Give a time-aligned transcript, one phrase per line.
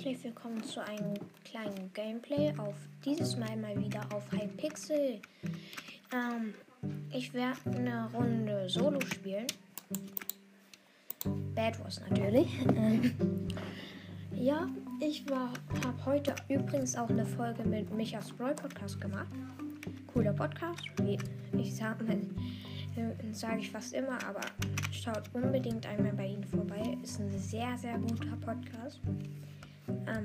[0.00, 1.12] herzlich willkommen zu einem
[1.44, 2.74] kleinen Gameplay auf
[3.04, 5.20] dieses Mal mal wieder auf Hypixel.
[6.14, 6.54] Ähm,
[7.12, 9.46] ich werde eine Runde Solo spielen.
[11.54, 12.48] Bad Wars natürlich.
[12.74, 13.46] Ähm,
[14.32, 14.66] ja,
[15.00, 19.28] ich habe heute übrigens auch eine Folge mit Michas Brawl Podcast gemacht.
[20.14, 21.18] Cooler Podcast, wie
[21.58, 22.04] ich sage
[22.96, 24.40] äh, sag ich fast immer, aber
[24.92, 26.96] schaut unbedingt einmal bei ihnen vorbei.
[27.02, 28.98] Ist ein sehr, sehr guter Podcast.
[30.06, 30.24] Ähm,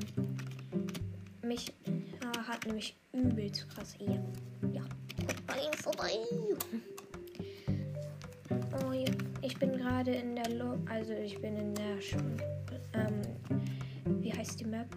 [1.42, 4.24] mich äh, hat nämlich übelst krass eher.
[4.74, 4.84] Ja,
[5.48, 6.12] bei vorbei.
[8.50, 8.92] Oh,
[9.42, 12.16] ich bin gerade in der Lo also ich bin in der Sch
[12.94, 13.22] ähm,
[14.22, 14.88] wie heißt die Map?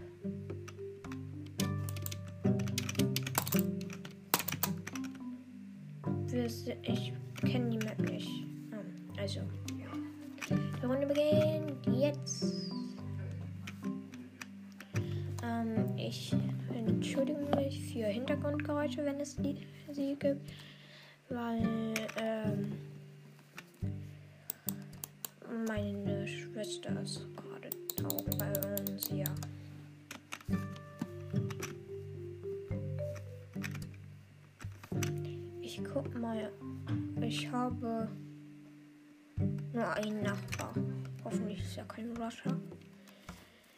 [6.83, 7.78] Ich kenne die
[20.19, 20.51] gibt,
[21.29, 22.73] weil ähm,
[25.67, 29.25] meine Schwester ist gerade taub bei uns, ja.
[35.61, 36.51] Ich guck mal,
[37.21, 38.09] ich habe
[39.73, 40.73] nur einen Nachbar.
[41.25, 42.59] Hoffentlich ist er kein Rusher.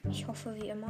[0.09, 0.89] Ich hoffe wie immer.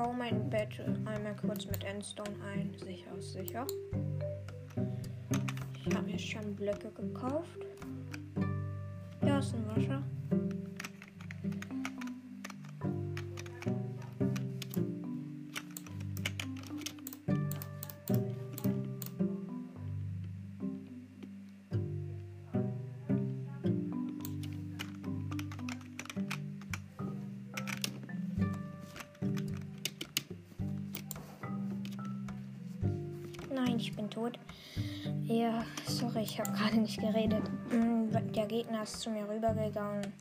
[0.00, 2.72] Baue mein Bett einmal kurz mit Endstone ein.
[2.78, 3.66] Sicher ist sicher.
[5.74, 7.66] Ich habe mir schon Blöcke gekauft.
[9.22, 10.02] Ja, ist ein Wascher.
[36.90, 37.42] Nicht geredet.
[37.70, 40.12] Mm, der Gegner ist zu mir rübergegangen.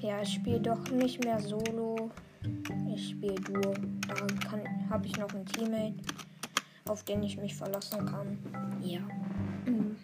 [0.00, 2.10] Ja, ich spiele doch nicht mehr solo.
[2.94, 3.74] Ich spiele Duo.
[4.06, 5.94] Da habe ich noch einen Teammate,
[6.88, 8.38] auf den ich mich verlassen kann.
[8.80, 9.00] Ja.
[9.66, 9.96] Mhm.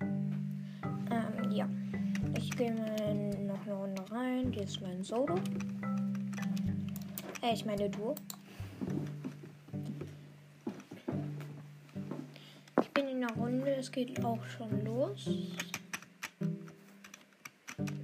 [0.00, 1.68] Ähm, ja.
[2.34, 4.52] Ich gehe mal noch eine Runde rein.
[4.52, 5.34] Die ist mein Solo.
[7.42, 8.14] Äh, ich meine Duo.
[13.06, 13.74] In der Runde.
[13.76, 15.30] Es geht auch schon los.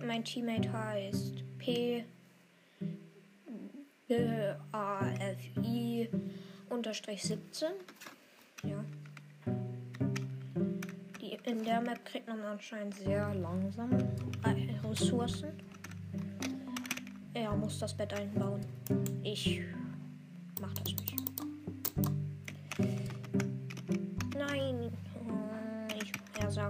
[0.07, 2.05] Mein Teammate heißt P
[4.07, 4.15] B
[4.73, 6.09] A F I
[6.69, 7.69] unterstrich 17.
[8.65, 8.85] Ja.
[11.21, 13.91] Die, in der Map kriegt man anscheinend sehr langsam
[14.85, 15.53] Ressourcen.
[17.33, 18.61] Er muss das Bett einbauen.
[19.23, 19.63] Ich
[20.61, 21.24] mach das nicht.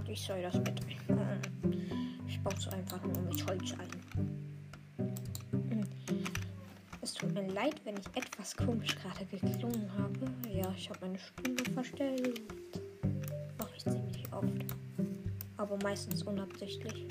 [0.05, 0.81] Sagt, ich soll das mit.
[2.27, 3.89] Ich baue es einfach nur mit Holz ein.
[7.01, 10.31] Es tut mir leid, wenn ich etwas komisch gerade geklungen habe.
[10.51, 12.41] Ja, ich habe meine Stimme verstellt.
[13.59, 14.65] Mache ich ziemlich oft.
[15.57, 17.07] Aber meistens unabsichtlich.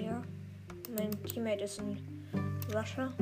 [0.00, 0.22] Ja.
[0.96, 1.98] Mein Teammate ist ein
[2.74, 3.12] Rusher.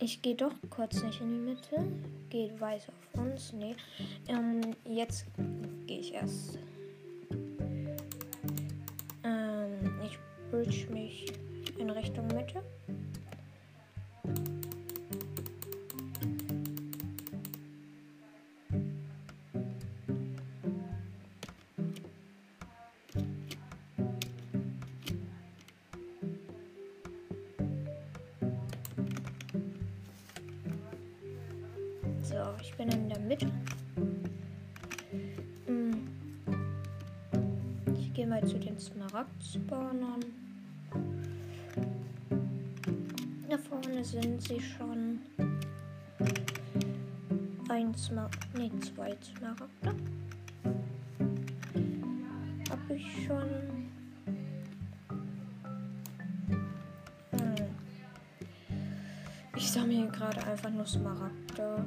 [0.00, 1.86] Ich gehe doch kurz nicht in die Mitte.
[2.30, 3.52] Geht weiß auf uns.
[3.52, 3.76] Nee.
[4.28, 5.26] Ähm, jetzt
[5.86, 6.58] gehe ich erst.
[9.22, 10.18] Ähm, ich
[10.50, 11.32] bridge mich
[11.78, 12.62] in Richtung Mitte.
[39.54, 40.24] Smaragd-Spawnern.
[43.48, 45.20] Da vorne sind sie schon.
[47.68, 48.58] Ein Smaragd.
[48.58, 49.94] Ne, zwei Smaragde.
[52.70, 53.48] Hab ich schon.
[57.30, 57.54] Hm.
[59.56, 61.84] Ich sammle gerade einfach nur Smaragde.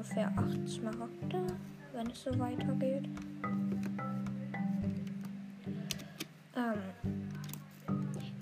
[0.00, 1.46] Ungefähr 8 Smaragde,
[1.92, 3.06] wenn es so weitergeht.
[6.56, 7.98] Ähm,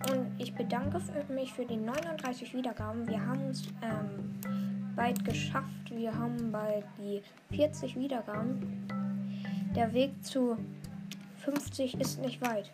[0.08, 1.00] und ich bedanke
[1.34, 3.08] mich für die 39 Wiedergaben.
[3.08, 4.38] Wir haben es ähm,
[4.94, 5.90] bald geschafft.
[5.90, 7.22] Wir haben bald die
[7.56, 8.86] 40 Wiedergaben.
[9.74, 10.56] Der Weg zu
[11.38, 12.70] 50 ist nicht weit.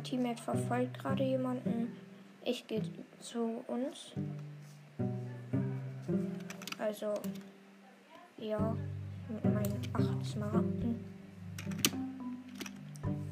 [0.00, 1.92] Mein Teammate verfolgt gerade jemanden.
[2.42, 2.80] Ich gehe
[3.20, 4.12] zu uns.
[6.78, 7.12] Also,
[8.38, 8.74] ja,
[9.28, 11.04] mit meinen acht Smaragden.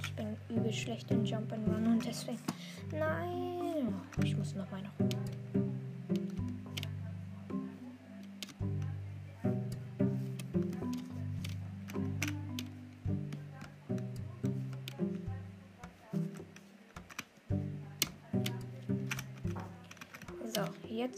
[0.02, 2.42] Ich bin übel schlecht in Jump and Run und deswegen.
[2.92, 3.94] Nein!
[4.22, 5.16] Ich muss noch meine Runde.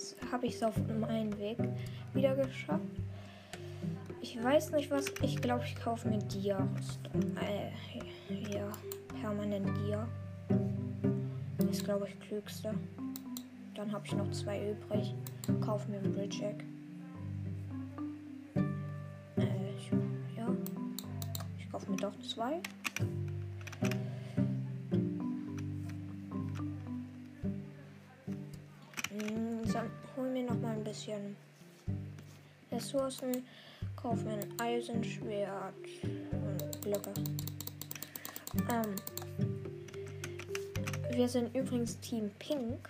[0.00, 1.58] Jetzt habe ich es auf meinen Weg
[2.14, 2.80] wieder geschafft.
[4.22, 5.06] Ich weiß nicht was.
[5.22, 7.36] Ich glaube, ich kaufe mir Dia-Rüstung.
[7.36, 7.70] Äh,
[8.52, 8.70] ja,
[9.20, 10.06] permanent Dia.
[11.70, 12.74] Ist, glaube ich, klügste.
[13.74, 15.14] Dann habe ich noch zwei übrig.
[15.60, 16.30] Kaufe mir einen Äh,
[19.76, 19.90] ich,
[20.36, 20.48] ja.
[21.58, 22.60] Ich kaufe mir doch zwei.
[31.10, 31.36] Bisschen
[32.70, 33.44] Ressourcen,
[33.96, 35.74] kaufe mir ein Eisenschwert
[36.32, 37.12] und Blöcke.
[38.70, 38.94] Ähm,
[41.12, 42.88] wir sind übrigens Team Pink.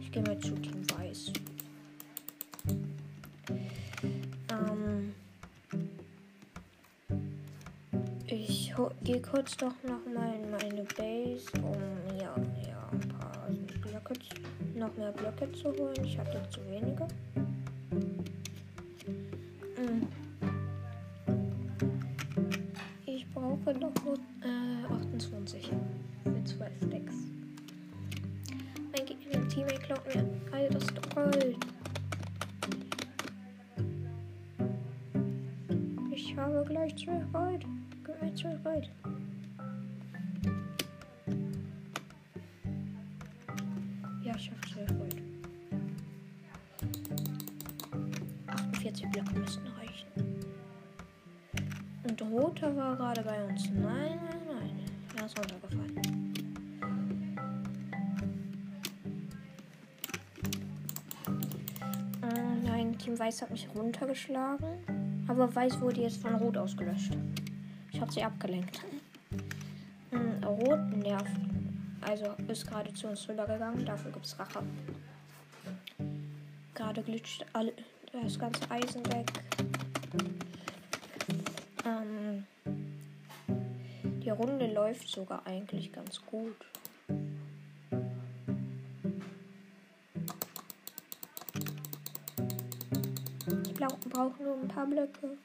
[0.00, 1.32] Ich gehe mal zu Team Weiß.
[4.50, 5.14] Ähm,
[8.26, 8.74] ich
[9.04, 11.91] gehe kurz doch noch mal in meine Base, um
[14.82, 16.04] noch mehr Blöcke zu holen.
[16.04, 17.06] Ich hatte zu wenige.
[63.12, 65.24] Team Weiß hat mich runtergeschlagen.
[65.28, 67.12] Aber Weiß wurde jetzt von Rot ausgelöscht.
[67.92, 68.80] Ich habe sie abgelenkt.
[70.10, 71.36] Hm, Rot nervt
[72.00, 73.84] also ist gerade zu uns rübergegangen.
[73.84, 74.60] Dafür gibt es Rache.
[76.74, 77.72] Gerade glitscht alle,
[78.12, 79.30] das ganze Eisen weg.
[81.84, 82.44] Ähm,
[84.24, 86.56] die Runde läuft sogar eigentlich ganz gut.
[94.12, 95.38] Brauche nur ein paar Blöcke.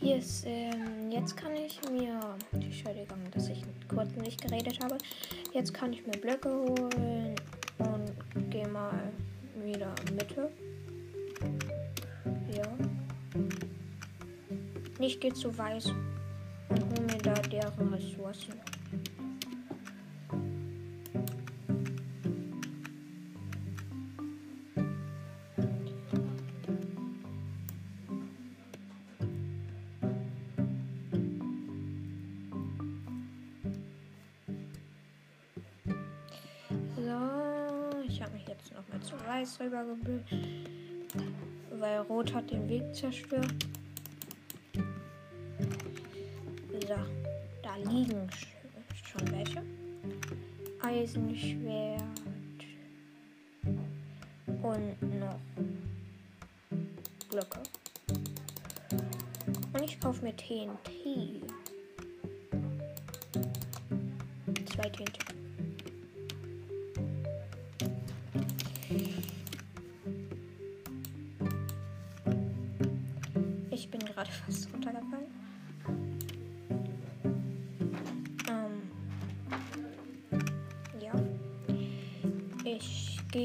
[0.00, 2.20] Yes, ähm, jetzt kann ich mir.
[2.52, 4.98] Entschuldigung, dass ich kurz nicht geredet habe.
[5.54, 7.13] Jetzt kann ich mir Blöcke holen
[8.64, 9.12] gehe mal
[9.62, 10.50] wieder Mitte.
[12.54, 12.66] Ja.
[14.98, 15.92] Nicht geht zu weiß
[16.68, 18.73] und hole mir da deren Ressourcen.
[39.26, 40.70] Weiß rübergebildet.
[41.70, 43.54] Weil Rot hat den Weg zerstört.
[46.70, 46.94] So,
[47.62, 48.28] da liegen
[49.02, 49.62] schon welche.
[50.82, 52.02] Eisenschwert.
[54.62, 55.38] Und noch
[57.30, 57.60] Blöcke.
[59.72, 61.43] Und ich kaufe mir TNT.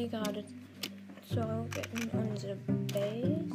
[0.10, 0.44] Gerade
[1.28, 2.56] zurück in unsere
[2.94, 3.46] Base.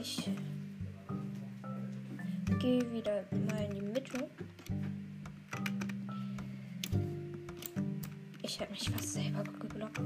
[0.00, 0.30] Ich
[2.58, 4.28] gehe wieder mal in die Mitte.
[8.42, 10.00] Ich habe mich fast selber geblockt.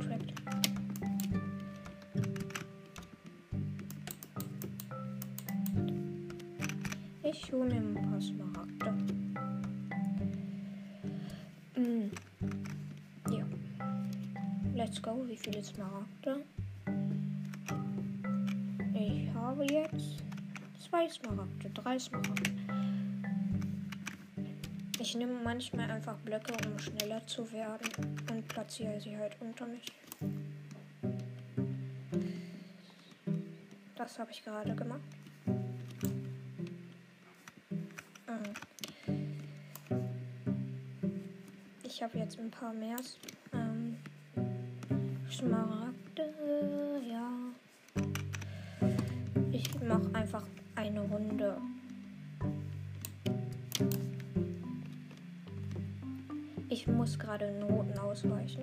[7.22, 9.13] Ich hole mir ein paar Smaragde.
[15.04, 15.28] Go.
[15.28, 16.44] Wie viele Smaragde?
[18.94, 20.22] Ich habe jetzt
[20.88, 22.50] zwei Smaragde, drei Smaragde.
[24.98, 27.88] Ich nehme manchmal einfach Blöcke, um schneller zu werden
[28.30, 29.92] und platziere sie halt unter mich.
[33.96, 35.00] Das habe ich gerade gemacht.
[41.82, 43.33] Ich habe jetzt ein paar mehr ähm,
[45.44, 46.32] Schmaragde.
[47.06, 47.30] Ja.
[49.52, 50.42] Ich mache einfach
[50.74, 51.58] eine Runde.
[56.70, 58.62] Ich muss gerade einen roten ausweichen.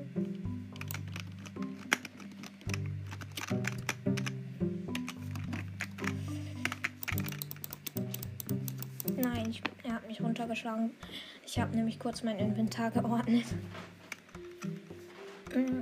[9.17, 10.91] Nein, ich, er hat mich runtergeschlagen.
[11.45, 13.45] Ich habe nämlich kurz mein Inventar geordnet.
[15.55, 15.80] Mm,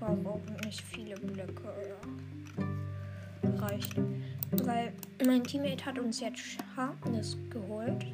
[0.00, 1.96] Brauche auch nicht viele Blöcke.
[3.58, 3.94] Reicht.
[4.64, 4.94] Weil
[5.26, 8.06] mein Teammate hat uns jetzt Sharpness geholt.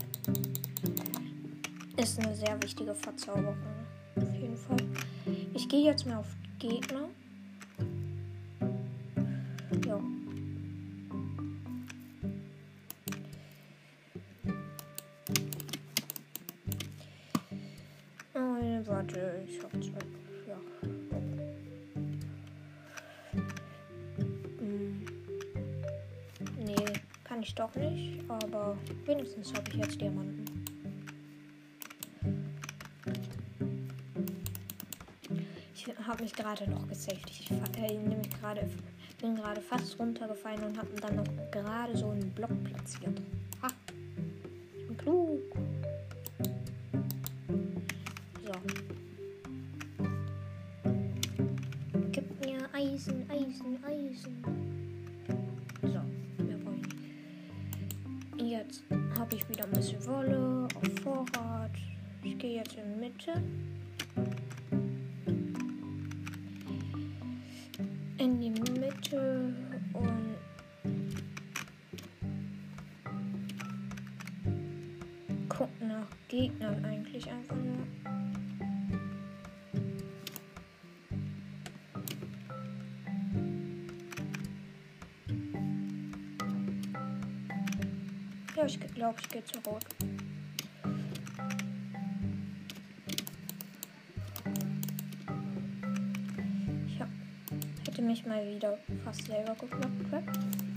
[1.97, 3.57] Ist eine sehr wichtige Verzauberung.
[4.17, 4.77] Auf jeden Fall.
[5.55, 7.09] Ich gehe jetzt mal auf Gegner.
[27.67, 30.45] Doch nicht, aber wenigstens habe ich jetzt Diamanten.
[35.75, 37.31] Ich habe mich gerade noch gesaved.
[37.31, 38.29] Ich äh, nämlich
[39.21, 43.21] bin gerade fast runtergefallen und habe dann noch gerade so einen Block platziert.
[75.57, 77.87] Guck nach Gegnern eigentlich einfach nur.
[88.55, 89.81] Ja, ich glaube, ich gehe zurück.
[96.87, 97.09] Ich hab,
[97.87, 100.76] hätte mich mal wieder fast selber geblockt.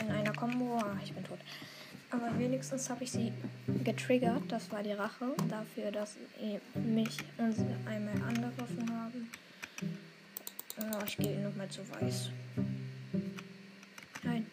[0.00, 0.78] In einer Combo.
[0.78, 1.38] Ah, ich bin tot.
[2.10, 3.32] Aber wenigstens habe ich sie
[3.84, 4.42] getriggert.
[4.48, 7.18] Das war die Rache dafür, dass sie mich
[7.86, 9.30] einmal angegriffen haben.
[10.80, 12.30] Oh, ich gehe nochmal zu weiß.
[14.22, 14.46] Nein.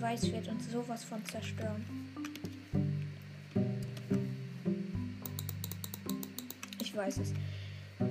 [0.00, 1.84] Weiß wird uns sowas von zerstören.
[6.94, 7.32] Ich weiß es.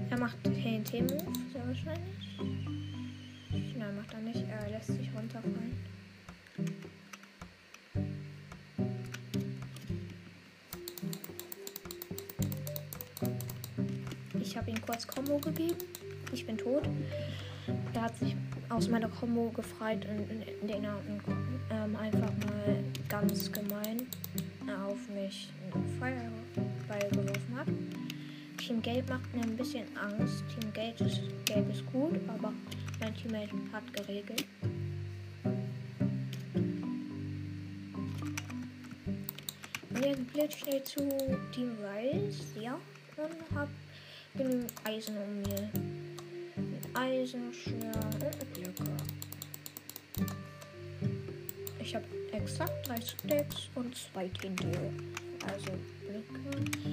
[0.10, 1.24] Er macht TNT-Move,
[1.54, 2.38] sehr wahrscheinlich.
[3.78, 4.44] Nein, macht er nicht.
[4.50, 5.72] Er lässt sich runterfallen.
[14.42, 15.78] Ich habe ihm kurz Combo gegeben.
[16.34, 16.84] Ich bin tot.
[17.94, 18.36] Er hat sich
[18.68, 20.06] aus meiner Combo gefreit,
[20.62, 20.98] indem er
[21.72, 24.08] ähm, einfach mal ganz gemein
[24.86, 28.03] auf mich einen Feuerball geworfen hat.
[28.66, 30.44] Team Gelb macht mir ein bisschen Angst.
[30.48, 32.54] Team Gelb ist, Gelb ist gut, aber
[33.02, 34.46] mein Teammate hat geregelt.
[39.90, 41.00] Und jetzt blitz schnell zu
[41.54, 42.80] Team Weiß, ja,
[43.18, 43.68] und hab
[44.34, 45.70] genügend Eisen um mir.
[46.94, 48.92] Eisenschwert und Blöcke.
[51.80, 54.72] Ich ich habe exakt drei Stacks und zwei Tinte.
[55.46, 55.74] Also
[56.08, 56.93] Blöcke.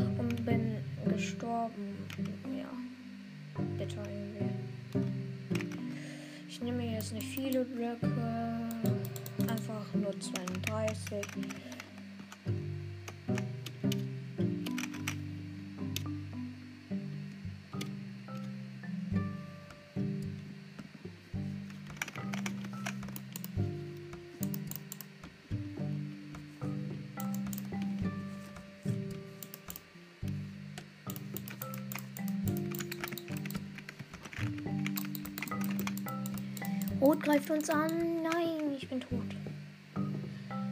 [37.21, 38.23] greift uns an.
[38.23, 39.35] Nein, ich bin tot.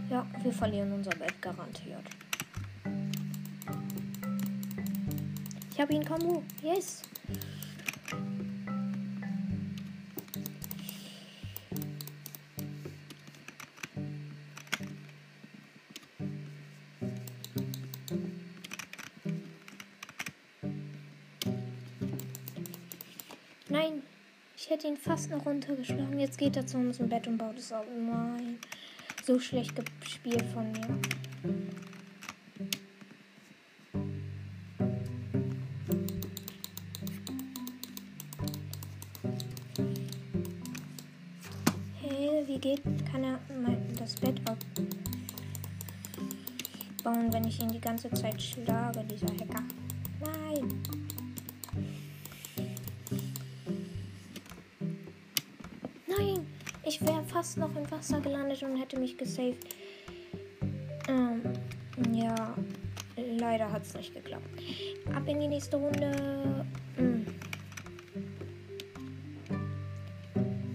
[0.09, 2.03] Ja, wir verlieren unser Bett garantiert.
[5.71, 6.41] Ich habe ihn Kamu.
[6.61, 7.03] Yes.
[24.99, 26.19] Fast noch runtergeschlagen.
[26.19, 27.85] Jetzt geht er zu uns im Bett und baut es auf.
[27.97, 28.57] Nein.
[29.23, 30.99] So schlecht gespielt von mir.
[42.01, 42.81] Hey, wie geht,
[43.11, 43.39] kann er
[43.97, 44.41] das Bett
[47.03, 49.48] abbauen, wenn ich ihn die ganze Zeit schlage, dieser Hacker?
[56.89, 59.63] Ich wäre fast noch im Wasser gelandet und hätte mich gesaved.
[61.07, 61.43] Ähm,
[62.11, 62.55] ja,
[63.15, 64.49] leider hat es nicht geklappt.
[65.13, 66.65] Ab in die nächste Runde.
[66.95, 67.27] Hm.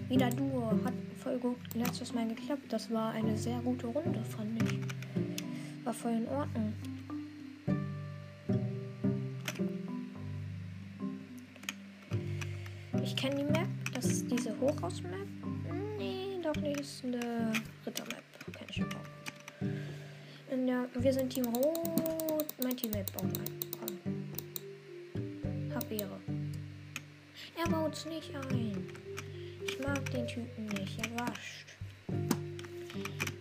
[0.07, 0.71] Wieder Duo.
[0.85, 2.63] Hat voll gut letztes Mal geklappt.
[2.69, 4.79] Das war eine sehr gute Runde, fand ich.
[5.83, 6.73] War voll in Ordnung.
[13.03, 13.67] Ich kenne die Map.
[13.93, 15.44] Das ist diese Hochhaus-Map.
[16.85, 17.51] Ist eine
[17.85, 18.23] Ritter-Map.
[18.69, 18.87] Ich auch.
[20.51, 22.45] Und ja, wir sind Team Rot.
[22.61, 23.59] Mein Teammate baut ein.
[23.79, 23.97] Komm.
[25.73, 25.91] Hab.
[27.57, 28.87] Er baut's nicht ein.
[29.65, 30.99] Ich mag den Typen nicht.
[30.99, 31.65] Er wascht.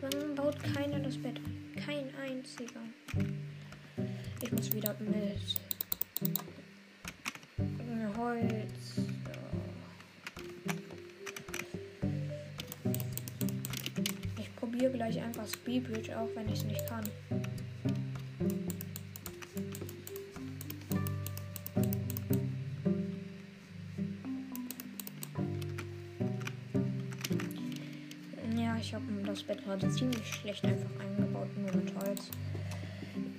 [0.00, 1.82] Warum baut keiner das Bett ein?
[1.84, 2.80] Kein einziger.
[15.04, 17.04] Gleich einfach Speedbridge, auch wenn ich es nicht kann.
[28.56, 32.30] Ja, ich habe das Bett gerade ziemlich schlecht einfach eingebaut, nur mit Holz.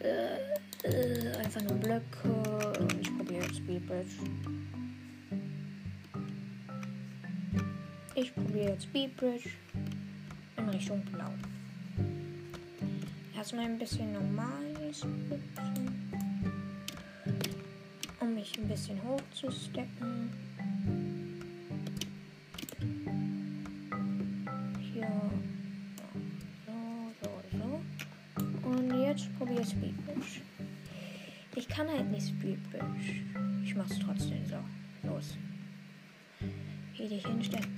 [0.02, 2.74] Äh, äh, einfach nur Blöcke.
[3.02, 4.12] Ich probiere jetzt Speedbridge.
[8.14, 9.50] Ich probiere jetzt Speedbridge
[10.58, 11.32] in Richtung Blau.
[13.46, 15.04] Erstmal ein bisschen normales
[18.20, 20.32] um mich ein bisschen hoch zu stecken.
[28.64, 29.62] Und jetzt probiere.
[31.56, 33.22] Ich kann halt nicht Speedbridge.
[33.64, 34.58] Ich mach's trotzdem so.
[35.08, 35.38] Los.
[36.94, 37.78] Hier dich hinstellen.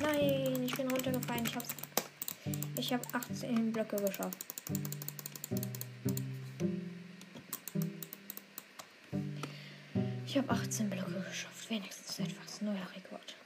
[0.00, 1.46] Nein, ich bin runtergefallen.
[1.46, 1.76] Ich hab's.
[2.76, 4.38] Ich habe 18 Blöcke geschafft.
[10.26, 11.70] Ich habe 18 Blöcke geschafft.
[11.70, 13.36] Wenigstens etwas neuer Rekord.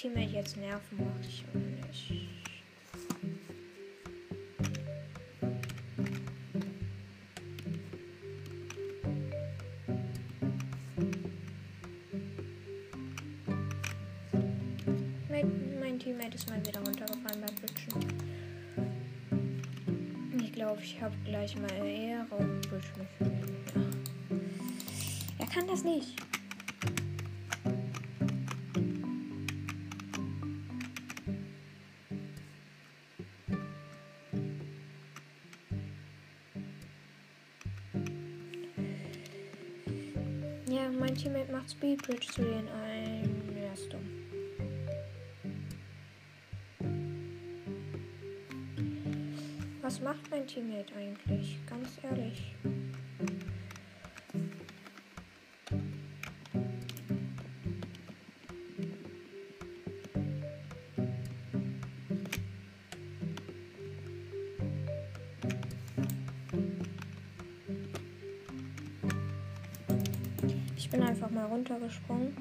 [0.00, 2.30] Teammate jetzt nerven, muss ich auch nicht.
[15.98, 17.92] Teammate ist mal wieder runtergefallen beim Butchen.
[20.42, 23.06] Ich glaube, ich habe gleich mal Ehre und Butchen.
[23.20, 23.82] Ja.
[25.40, 26.29] Er kann das nicht.
[41.10, 43.28] Mein Teammate macht Speedbridge zu den ein.
[43.60, 44.06] Ja, ist dumm.
[49.82, 51.58] Was macht mein Teammate eigentlich?
[51.66, 52.54] Ganz ehrlich.
[70.82, 72.34] Ich bin einfach mal runtergesprungen,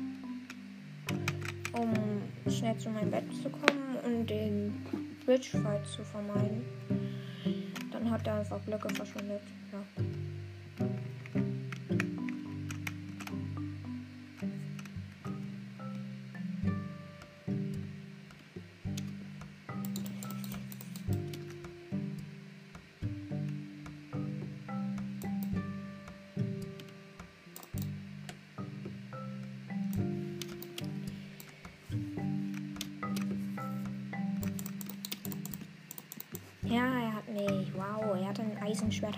[1.74, 4.82] um schnell zu meinem Bett zu kommen und den
[5.26, 6.64] Bridge Fight zu vermeiden.
[7.92, 9.42] Dann hat er einfach Blöcke verschwendet.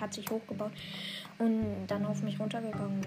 [0.01, 0.71] Hat sich hochgebaut
[1.37, 3.01] und dann auf mich runtergegangen.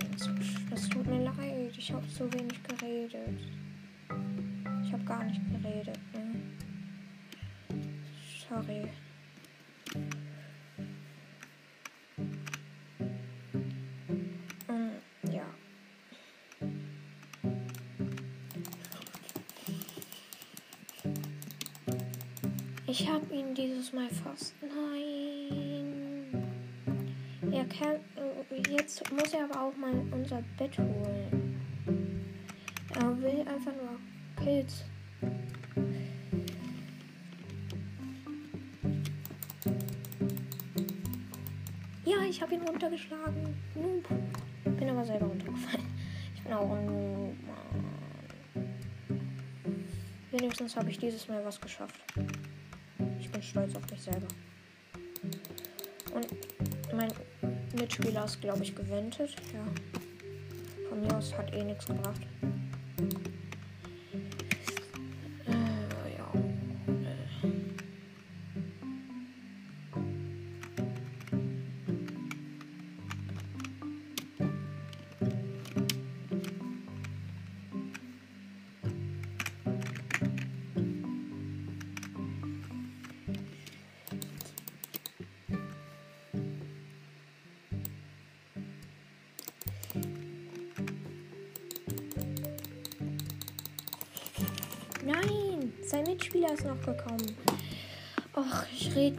[0.70, 3.40] Das tut mir leid, ich habe so wenig geredet.
[4.84, 5.98] Ich habe gar nicht geredet.
[6.12, 6.40] Ne?
[8.48, 8.88] Sorry.
[22.86, 24.54] Ich habe ihn dieses Mal fast.
[24.62, 24.83] Nein.
[27.64, 27.96] Er kann.
[28.70, 31.60] Jetzt muss er aber auch mal unser Bett holen.
[32.94, 33.98] Er will einfach nur
[34.36, 34.84] Pilz.
[42.04, 43.56] Ja, ich habe ihn runtergeschlagen.
[43.74, 44.08] Noob.
[44.64, 45.86] Bin aber selber runtergefallen.
[46.34, 47.34] Ich bin auch ein Noob.
[50.30, 52.00] Wenigstens habe ich dieses Mal was geschafft.
[53.18, 54.26] Ich bin stolz auf mich selber.
[56.12, 56.26] Und
[56.94, 57.10] mein
[57.74, 59.36] Mitspieler ist, glaube ich, gewendet.
[59.52, 60.88] Ja.
[60.88, 62.20] Von mir aus hat eh nichts gebracht.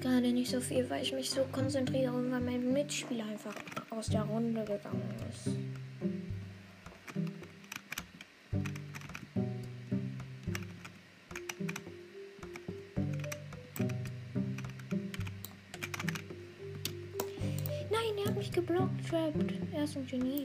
[0.05, 3.55] Gerade nicht so viel, weil ich mich so konzentriere, weil mein Mitspieler einfach
[3.89, 5.47] aus der Runde gegangen ist.
[17.89, 19.53] Nein, er hat mich geblockt, trapped.
[19.73, 20.43] Er ist ein Genie.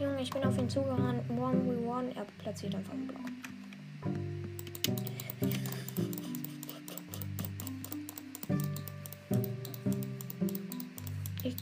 [0.00, 1.22] Junge, ich bin auf ihn zugerannt.
[1.30, 2.12] One we one.
[2.16, 3.37] Er platziert einfach einen Block.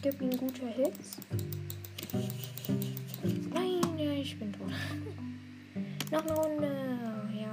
[0.07, 1.17] Gebe ihm gute Hits.
[3.53, 4.71] Nein, ich bin tot.
[6.13, 6.71] Noch eine Runde.
[7.37, 7.51] Ja.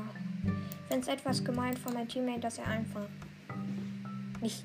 [0.88, 3.08] Finde es etwas gemein von meinem Teammate, dass er einfach
[4.40, 4.64] nicht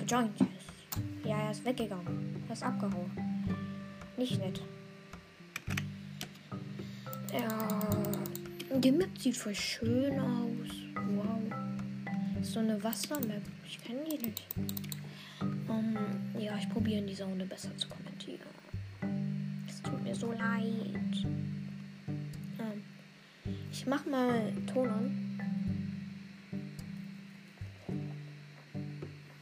[0.00, 1.24] gejoint ist.
[1.24, 2.42] Ja, er ist weggegangen.
[2.48, 3.12] Er ist abgehauen.
[4.16, 4.60] Nicht nett.
[7.32, 7.78] Ja.
[8.76, 10.72] Die Map sieht voll schön aus.
[11.14, 11.38] Wow.
[12.42, 13.42] So eine Wassermap.
[13.64, 14.42] Ich kenne die nicht.
[16.46, 18.46] Ja, ich probiere in dieser Runde besser zu kommentieren.
[19.68, 21.26] Es tut mir so leid.
[22.60, 22.84] Ähm,
[23.72, 25.40] ich mach mal Ton an.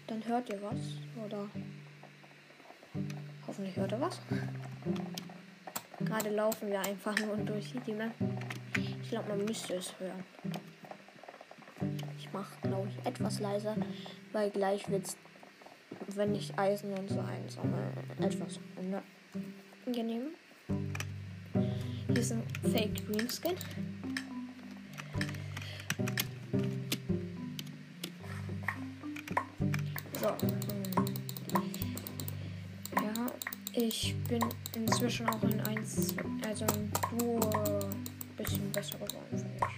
[0.06, 0.78] Dann hört ihr was.
[1.22, 1.46] Oder
[3.46, 4.18] hoffentlich hört ihr was.
[5.98, 8.14] Gerade laufen wir einfach nur durch die Map.
[8.78, 10.24] Ich glaube, man müsste es hören.
[12.16, 13.76] Ich mache, glaube ich, etwas leiser,
[14.32, 15.18] weil gleich wird es,
[16.16, 19.02] wenn ich Eisen und so einsammle, etwas ne?
[19.84, 20.28] unangenehm.
[22.08, 23.56] Hier ist ein Fake Dream Skin.
[30.20, 30.26] So.
[33.02, 33.26] Ja,
[33.72, 36.14] ich bin inzwischen auch in eins,
[36.46, 39.73] also ein Duo ein bisschen besser geworden, finde ich.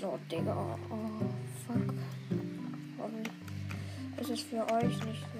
[0.00, 0.78] Laut, Digga.
[0.90, 0.96] Oh,
[1.66, 1.94] fuck.
[2.98, 3.32] Hoffentlich
[4.20, 5.39] ist es für euch nicht so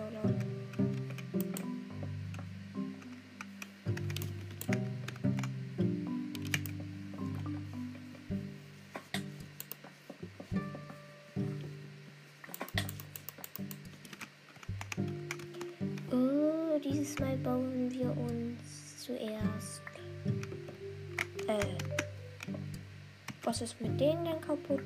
[23.61, 24.81] Ist mit denen denn kaputt?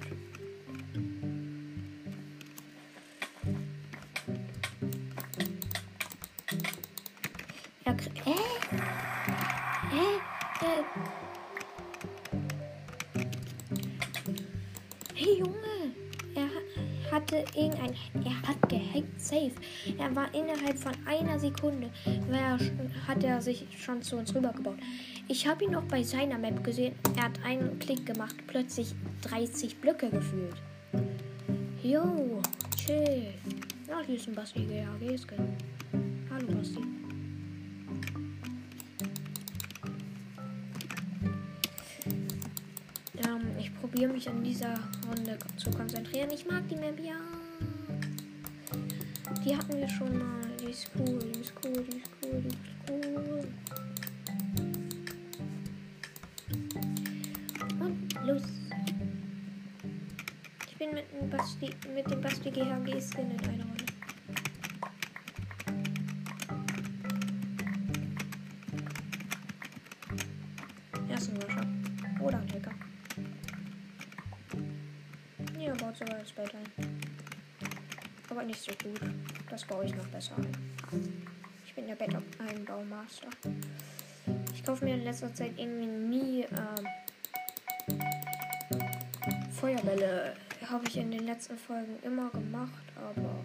[7.85, 8.35] Er krie- Hä?
[10.61, 10.83] Äh.
[15.15, 15.95] Hey Junge!
[16.35, 17.95] Er ha- hatte irgendein.
[18.25, 19.53] Er hat gehackt safe.
[19.99, 21.91] Er war innerhalb von einer Sekunde.
[23.07, 24.79] Hat er sich schon zu uns rübergebaut.
[25.27, 26.95] Ich habe ihn noch bei seiner Map gesehen.
[27.17, 28.37] Er hat einen Klick gemacht.
[28.47, 30.57] Plötzlich 30 Blöcke gefühlt.
[31.83, 32.43] Jo,
[32.77, 33.33] chill.
[33.89, 35.57] Ja, hier ist ein Basti GHG-Skin.
[36.31, 36.81] Hallo Basti.
[43.17, 44.75] Ähm, ich probiere mich in dieser
[45.09, 46.31] Runde zu konzentrieren.
[46.35, 47.17] Ich mag die Map, ja.
[49.43, 50.43] Die hatten wir schon mal.
[50.61, 52.74] Die ist cool, die ist cool, die ist cool, die ist cool.
[62.55, 63.85] Mit dem Basti GHG Skin in einer Runde.
[71.11, 71.67] Ersten Wascher.
[72.21, 72.73] Oder ein Hacker.
[75.59, 76.67] Ja, baut sogar das Bett ein.
[78.31, 79.01] Aber nicht so gut.
[79.51, 81.27] Das baue ich noch besser ein.
[81.67, 83.29] Ich bin der Bett ein Baumaster.
[84.53, 86.87] Ich kaufe mir in letzter Zeit irgendwie nie ähm,
[89.51, 90.35] Feuerbälle.
[90.71, 93.45] Habe ich in den letzten Folgen immer gemacht, aber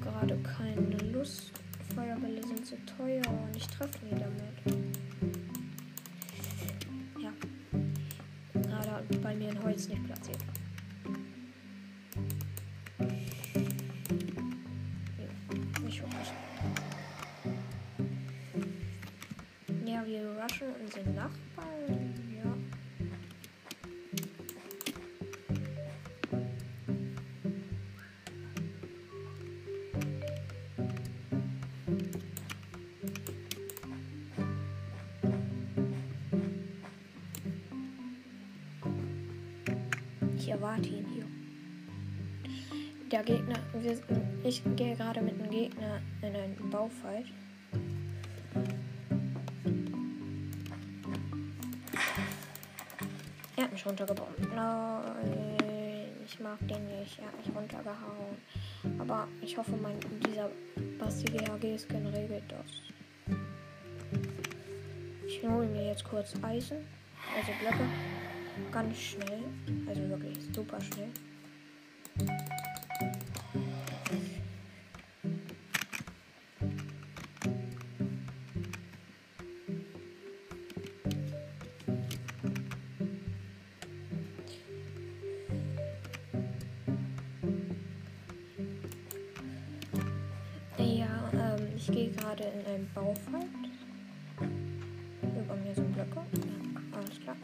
[0.00, 1.52] gerade keine Lust.
[1.94, 4.84] Feuerbälle sind so teuer und ich treffe nie damit.
[7.20, 7.32] Ja.
[8.54, 10.38] Gerade bei mir in Holz nicht platziert.
[43.20, 43.98] Der Gegner, wir,
[44.44, 47.26] ich gehe gerade mit dem Gegner in einen Baufight.
[53.56, 54.40] Er hat mich runtergebombt.
[54.54, 57.18] Nein, ich mag den nicht.
[57.18, 58.38] Er hat mich runtergehauen.
[58.98, 60.48] Aber ich hoffe, mein, dieser
[60.98, 63.36] Basti GHG-Skin regelt das.
[65.26, 66.78] Ich hole mir jetzt kurz Eisen,
[67.36, 67.84] also Blöcke.
[68.72, 69.42] Ganz schnell.
[69.86, 71.10] Also wirklich super schnell.
[93.00, 93.48] In einen Baufight.
[95.22, 96.20] Über mir sind Blöcke.
[96.92, 97.36] Alles klar.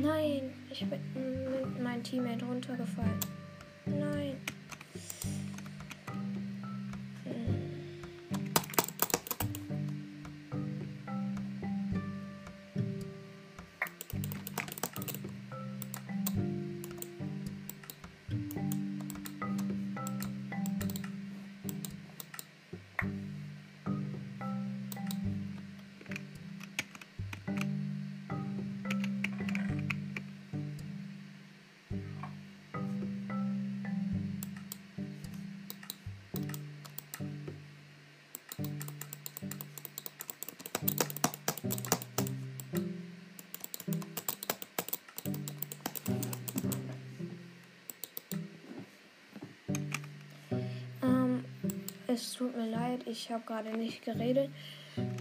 [0.00, 1.00] Nein, ich bin
[1.50, 3.27] mit meinem Teammate runtergefallen.
[52.18, 54.50] Es tut mir leid, ich habe gerade nicht geredet,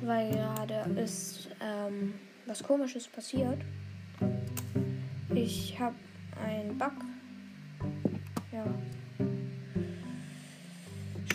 [0.01, 2.15] weil gerade ist ähm,
[2.47, 3.59] was Komisches passiert.
[5.35, 5.93] Ich habe
[6.43, 6.93] einen Bug.
[8.51, 8.65] Ja.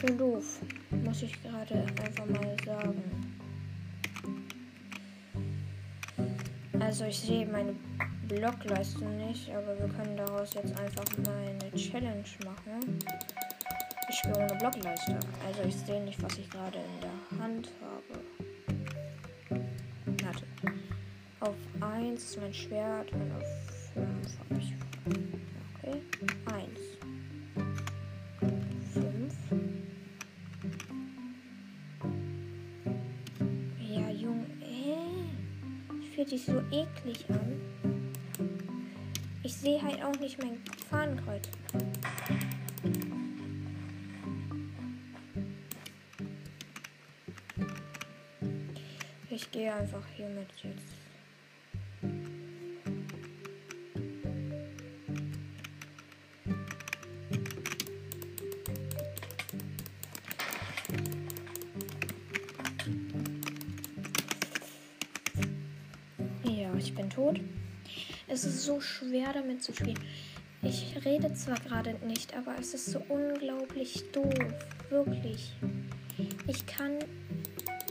[0.01, 0.61] Schön doof,
[1.05, 3.01] muss ich gerade einfach mal sagen.
[6.81, 7.77] Also ich sehe meine
[8.27, 12.99] Blockleiste nicht, aber wir können daraus jetzt einfach mal eine Challenge machen.
[14.13, 15.19] Ich spiele ohne Blockleiste.
[15.47, 18.21] Also ich sehe nicht, was ich gerade in der Hand habe.
[20.23, 20.45] Warte.
[21.41, 23.43] Auf 1 ist mein Schwert und auf
[23.95, 24.75] 5 habe ich.
[25.83, 26.03] Okay.
[26.45, 26.69] 1.
[28.93, 29.35] 5.
[33.81, 34.47] Ja, Junge.
[34.61, 37.61] Äh, fühlt sich so eklig an.
[39.43, 40.59] Ich sehe halt auch nicht mein
[40.91, 41.49] Fahnenkreuz.
[49.53, 50.81] Gehe einfach hiermit jetzt.
[66.45, 67.39] Ja, ich bin tot.
[68.27, 69.99] Es ist so schwer damit zu spielen.
[70.63, 74.33] Ich rede zwar gerade nicht, aber es ist so unglaublich doof.
[74.89, 75.53] Wirklich.
[76.47, 76.99] Ich kann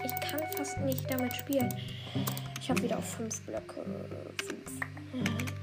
[0.03, 1.69] ich kann fast nicht damit spielen.
[2.59, 3.83] Ich habe wieder auf 5 Blöcke.
[5.11, 5.60] 5.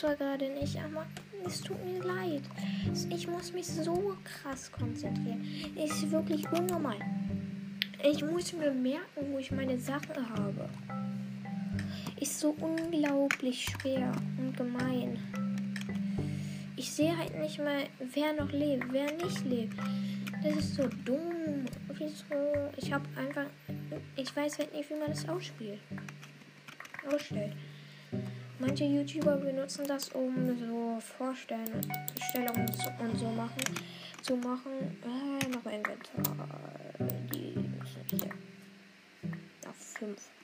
[0.00, 1.06] zwar gerade nicht, aber
[1.44, 2.42] es tut mir leid.
[3.10, 5.44] Ich muss mich so krass konzentrieren.
[5.76, 6.96] Ist wirklich unnormal.
[8.02, 10.70] Ich muss mir merken, wo ich meine Sachen habe.
[12.18, 15.18] Ist so unglaublich schwer und gemein.
[16.76, 19.76] Ich sehe halt nicht mal, wer noch lebt, wer nicht lebt.
[20.42, 21.66] Das ist so dumm.
[21.92, 22.70] Wieso?
[22.78, 23.46] Ich habe einfach.
[24.16, 25.80] Ich weiß halt nicht, wie man das ausspielt.
[27.06, 27.52] Ausstellt.
[28.60, 31.90] Manche YouTuber benutzen das, um so Vorstellungen
[32.98, 33.64] und so machen,
[34.20, 35.00] zu machen.
[35.02, 36.46] Äh, noch Inventar.
[37.32, 39.68] Die ist nicht da.
[39.70, 40.39] Auf 5.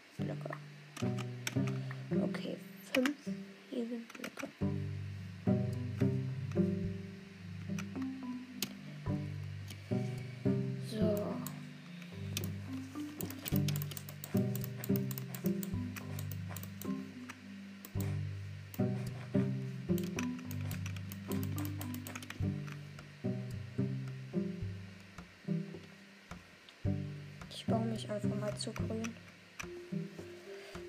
[28.66, 29.14] zu grün.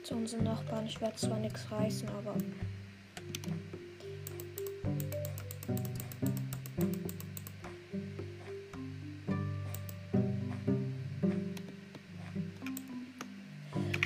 [0.01, 0.87] Zu unseren Nachbarn.
[0.87, 2.35] Ich werde zwar nichts reißen, aber.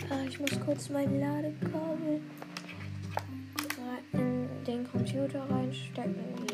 [0.10, 2.20] Ah, ich muss kurz mein Ladekabel
[4.12, 6.51] in den Computer reinstecken.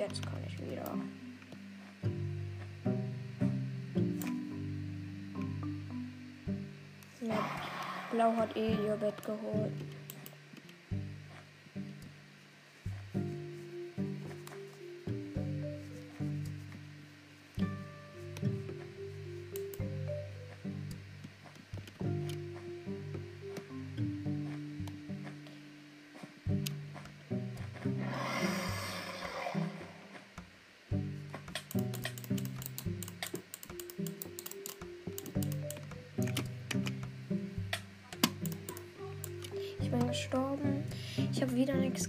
[8.11, 9.71] Blau hat eh ihr Bett geholt.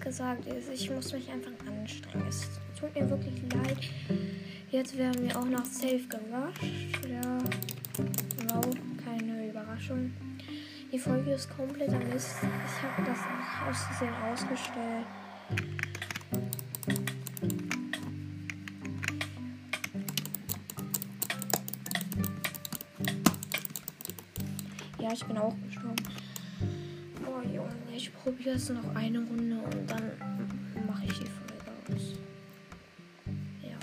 [0.09, 0.45] Gesagt.
[0.73, 2.27] Ich muss mich einfach anstrengen.
[2.27, 2.49] Es
[2.81, 3.77] tut mir wirklich leid.
[4.71, 7.07] Jetzt werden wir auch noch safe gerusht.
[7.07, 7.39] Ja,
[8.49, 8.65] wow,
[9.05, 10.11] keine Überraschung.
[10.91, 12.37] Die Folge ist komplett am Mist.
[12.41, 13.19] Ich habe das
[13.69, 15.05] aus Versehen ausgestellt.
[28.49, 30.13] jetzt noch eine Runde und dann
[30.87, 32.15] mache ich die Folge aus.
[33.63, 33.77] Ja.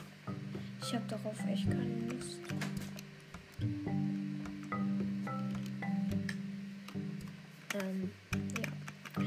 [0.81, 2.39] Ich habe darauf echt keine Lust.
[7.75, 8.11] Ähm,
[8.57, 9.23] ja.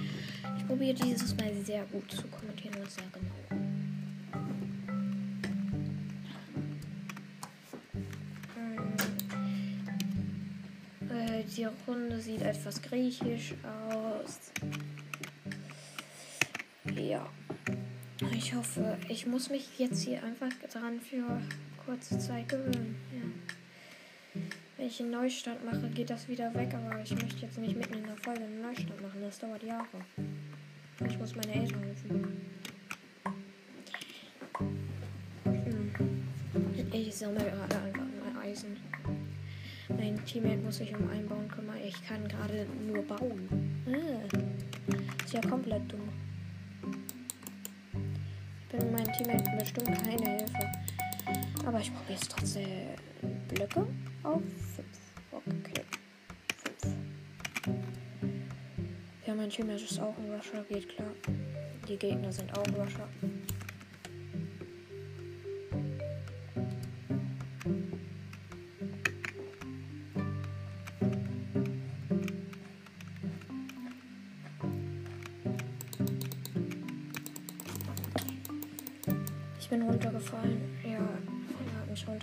[0.58, 3.34] Ich probiere dieses Mal sehr gut zu kommentieren und sehr genau.
[8.54, 8.76] Hm.
[11.10, 14.50] Äh, die Runde sieht etwas griechisch aus.
[17.08, 17.26] Ja.
[18.32, 21.40] Ich hoffe, ich muss mich jetzt hier einfach dran für
[21.86, 22.96] kurze Zeit gewöhnen.
[23.14, 24.42] Ja.
[24.76, 27.94] Wenn ich einen Neustart mache, geht das wieder weg, aber ich möchte jetzt nicht mitten
[27.94, 29.22] in der Folge einen Neustart machen.
[29.22, 29.86] Das dauert Jahre.
[31.08, 32.42] Ich muss meine Eltern rufen.
[35.44, 35.92] Hm.
[36.92, 38.76] Ich sammle gerade einfach mal Eisen.
[39.88, 41.78] Mein Teammate muss sich um Einbauen kümmern.
[41.82, 43.48] Ich kann gerade nur bauen.
[43.86, 45.24] Ah.
[45.24, 46.27] Ist ja komplett dumm.
[49.18, 50.72] Teammate bestimmt keine Hilfe.
[51.66, 52.68] Aber ich probiere es trotzdem.
[53.48, 53.84] Blöcke
[54.22, 54.42] auf
[54.76, 54.86] 5.
[55.32, 55.82] Okay.
[56.82, 56.94] 5.
[59.26, 61.10] Ja, mein Teammate ist auch ein Rusher, geht klar.
[61.88, 63.08] Die Gegner sind auch Rusher.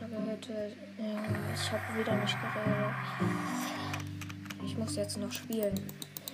[0.02, 0.78] Er runtergehittet.
[0.98, 1.24] Ja,
[1.54, 2.96] ich habe wieder nicht geredet.
[4.66, 5.80] Ich muss jetzt noch spielen.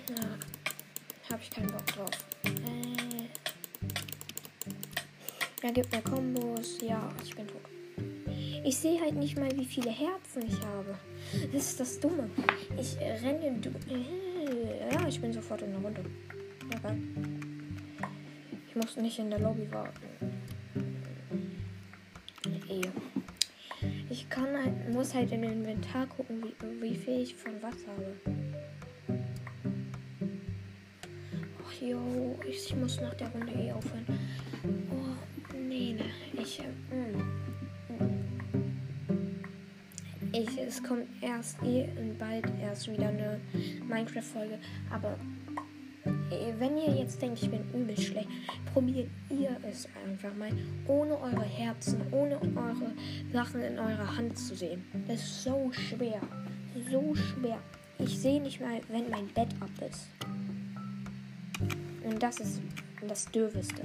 [0.10, 0.26] Ja,
[1.32, 2.10] habe ich keinen Bock drauf.
[2.44, 3.28] Äh.
[5.62, 6.80] Er gibt mir Kombos.
[6.82, 7.62] Ja, ich bin tot.
[8.64, 10.98] Ich sehe halt nicht mal, wie viele Herzen ich habe.
[11.52, 12.30] Das ist das Dumme.
[12.78, 13.60] Ich renne.
[13.60, 16.04] Du äh, ja, ich bin sofort in der Runde.
[16.76, 16.98] Okay.
[18.70, 20.02] Ich muss nicht in der Lobby warten.
[22.70, 22.90] Eh.
[24.42, 27.76] Ich kann halt, muss halt in den Inventar gucken, wie, wie viel ich von was
[27.86, 28.16] habe.
[31.64, 34.04] Ach jo, ich muss nach der Runde eh aufhören.
[34.90, 36.06] Oh, nee, ne.
[36.42, 36.64] Ich, äh,
[36.96, 37.18] mm,
[38.00, 39.44] mm.
[40.34, 41.88] ich, es kommt erst eh
[42.18, 43.40] bald erst wieder eine
[43.88, 44.58] Minecraft-Folge,
[44.90, 45.20] aber
[46.32, 48.30] äh, wenn ihr jetzt denkt, ich bin übel schlecht,
[48.74, 49.08] probiert
[49.72, 50.52] es einfach mal,
[50.88, 52.92] ohne eure Herzen, ohne eure
[53.32, 54.84] Sachen in eurer Hand zu sehen.
[55.08, 56.22] Das ist so schwer.
[56.90, 57.60] So schwer.
[58.00, 60.08] Ich sehe nicht mal, wenn mein Bett ab ist.
[62.04, 62.62] Und das ist
[63.08, 63.84] das Dürfeste.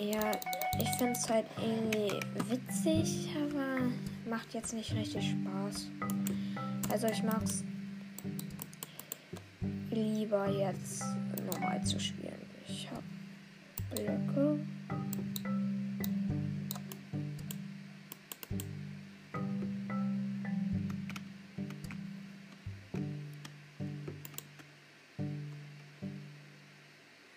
[0.00, 0.32] Ja,
[0.80, 2.12] ich finde es halt irgendwie
[2.48, 3.90] witzig, aber
[4.28, 5.88] macht jetzt nicht richtig Spaß.
[6.90, 7.64] Also ich mag es
[9.98, 11.04] lieber jetzt
[11.52, 12.34] normal zu spielen.
[12.66, 13.02] Ich habe
[13.90, 14.58] Blöcke.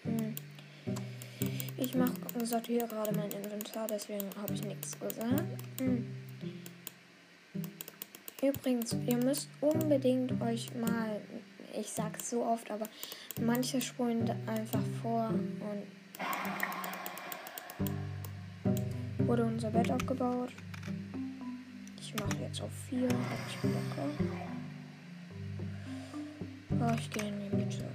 [0.04, 0.36] Hm.
[1.78, 2.12] Ich mache
[2.46, 5.44] sortiere gerade mein Inventar, deswegen habe ich nichts gesagt.
[5.80, 6.06] Hm.
[8.42, 11.22] Übrigens, ihr müsst unbedingt euch mal
[11.82, 12.88] ich sag's so oft, aber
[13.42, 15.84] manche spulen einfach vor und
[19.28, 20.52] wurde unser Bett abgebaut.
[22.00, 23.16] Ich mache jetzt auf 4, hab
[23.50, 23.80] ich Blöcke.
[26.80, 27.86] Oh, ich gehe in die Mitte.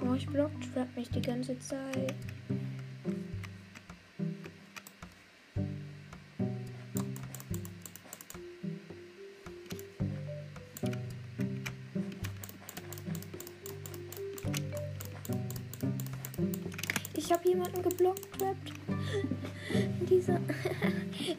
[0.00, 2.14] Oh, ich blockt, trap mich die ganze Zeit.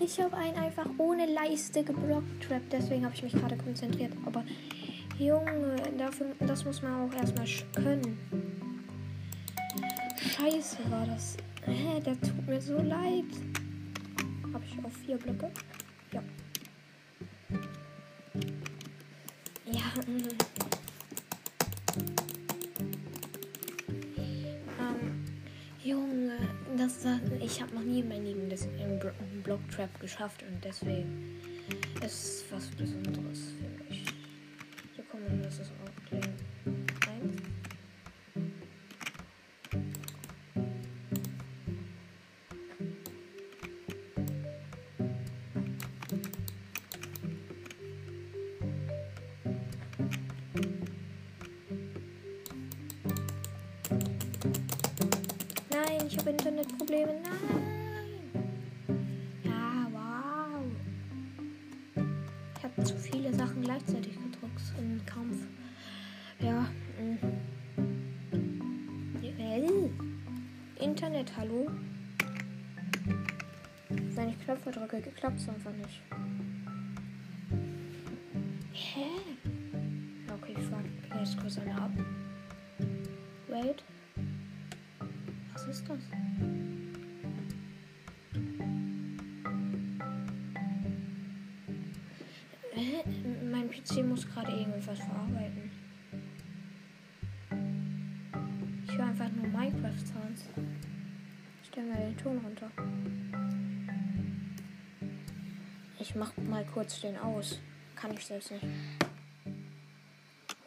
[0.06, 2.48] Ich habe einen einfach ohne Leiste geblockt.
[2.72, 4.14] Deswegen habe ich mich gerade konzentriert.
[4.26, 4.44] Aber
[5.18, 8.20] Junge, dafür, das muss man auch erstmal können.
[10.38, 11.38] Scheiße war das.
[11.66, 13.26] Hä, der tut mir so leid.
[14.54, 15.52] Habe ich auch vier Blöcke?
[16.12, 16.22] Ja.
[19.72, 19.82] Ja.
[24.78, 25.24] Ähm,
[25.84, 26.38] Junge,
[26.78, 30.64] das, das ich habe noch nie in meinem Leben das im Block Trap geschafft und
[30.64, 31.42] deswegen
[32.06, 34.05] ist es was Besonderes für mich.
[71.46, 71.68] Hallo?
[73.90, 76.02] Wenn ich Knöpfe drücke, klappt es einfach nicht.
[78.72, 79.06] Hä?
[80.34, 80.90] Okay, ich frage
[81.20, 81.92] jetzt kurz eine ab.
[83.48, 83.84] Wait.
[85.54, 86.00] Was ist das?
[92.72, 93.04] Hä?
[93.52, 95.65] Mein PC muss gerade irgendwas verarbeiten.
[106.16, 107.60] Mach mal kurz den aus.
[107.96, 108.64] Kann ich selbst nicht.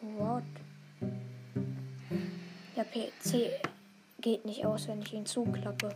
[0.01, 0.43] What?
[2.75, 3.59] Der PC
[4.21, 5.89] geht nicht aus, wenn ich ihn zuklappe.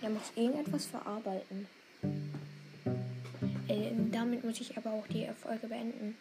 [0.00, 1.66] Er muss irgendetwas verarbeiten.
[3.68, 6.16] Äh, damit muss ich aber auch die Folge beenden.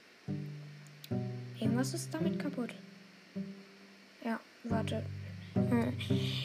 [1.59, 2.73] Irgendwas ist damit kaputt.
[4.23, 5.03] Ja, warte.
[5.53, 5.93] Hm.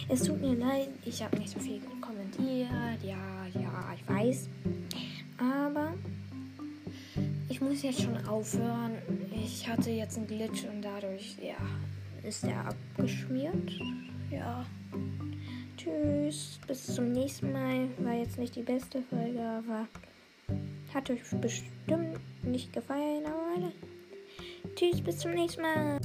[0.08, 3.02] Es tut mir leid, ich habe nicht so viel kommentiert.
[3.02, 4.48] Ja, ja, ich weiß.
[7.80, 8.98] Muss jetzt schon aufhören.
[9.34, 11.56] Ich hatte jetzt einen Glitch und dadurch, ja,
[12.22, 13.72] ist er abgeschmiert.
[14.30, 14.66] Ja.
[15.78, 16.60] Tschüss.
[16.66, 17.88] Bis zum nächsten Mal.
[18.00, 19.88] War jetzt nicht die beste Folge, aber
[20.92, 23.24] hat euch bestimmt nicht gefallen.
[23.24, 23.72] Aber
[24.76, 26.00] Tschüss, bis zum nächsten Mal.